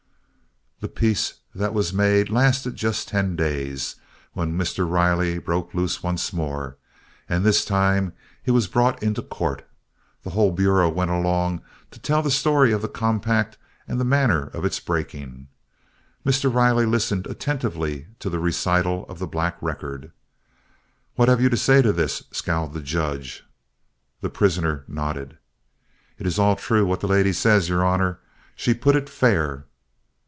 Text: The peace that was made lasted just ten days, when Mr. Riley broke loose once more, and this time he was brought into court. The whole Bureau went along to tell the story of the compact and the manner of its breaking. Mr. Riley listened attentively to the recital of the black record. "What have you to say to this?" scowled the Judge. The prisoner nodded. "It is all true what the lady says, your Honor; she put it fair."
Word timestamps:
The 0.79 0.87
peace 0.87 1.35
that 1.53 1.75
was 1.75 1.93
made 1.93 2.31
lasted 2.31 2.75
just 2.75 3.07
ten 3.09 3.35
days, 3.35 3.97
when 4.33 4.57
Mr. 4.57 4.89
Riley 4.89 5.37
broke 5.37 5.75
loose 5.75 6.01
once 6.01 6.33
more, 6.33 6.75
and 7.29 7.45
this 7.45 7.63
time 7.63 8.13
he 8.41 8.49
was 8.49 8.65
brought 8.65 9.03
into 9.03 9.21
court. 9.21 9.63
The 10.23 10.31
whole 10.31 10.51
Bureau 10.51 10.89
went 10.89 11.11
along 11.11 11.61
to 11.91 11.99
tell 11.99 12.23
the 12.23 12.31
story 12.31 12.71
of 12.71 12.81
the 12.81 12.87
compact 12.87 13.59
and 13.87 13.99
the 13.99 14.03
manner 14.03 14.47
of 14.55 14.65
its 14.65 14.79
breaking. 14.79 15.49
Mr. 16.25 16.51
Riley 16.51 16.87
listened 16.87 17.27
attentively 17.27 18.07
to 18.17 18.27
the 18.31 18.39
recital 18.39 19.05
of 19.07 19.19
the 19.19 19.27
black 19.27 19.61
record. 19.61 20.11
"What 21.13 21.29
have 21.29 21.39
you 21.39 21.49
to 21.49 21.57
say 21.57 21.83
to 21.83 21.93
this?" 21.93 22.23
scowled 22.31 22.73
the 22.73 22.81
Judge. 22.81 23.45
The 24.21 24.31
prisoner 24.31 24.83
nodded. 24.87 25.37
"It 26.17 26.25
is 26.25 26.39
all 26.39 26.55
true 26.55 26.87
what 26.87 27.01
the 27.01 27.07
lady 27.07 27.33
says, 27.33 27.69
your 27.69 27.85
Honor; 27.85 28.19
she 28.55 28.73
put 28.73 28.95
it 28.95 29.09
fair." 29.09 29.65